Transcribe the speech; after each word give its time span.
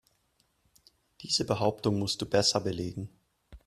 Diese 1.21 1.45
Behauptung 1.45 1.99
musst 1.99 2.19
du 2.23 2.25
besser 2.25 2.59
belegen. 2.59 3.07